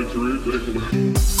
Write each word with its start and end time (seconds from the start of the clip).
Thanks 0.00 0.14
for 0.14 1.14
taking 1.14 1.39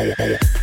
hey, 0.00 0.14
hey. 0.16 0.59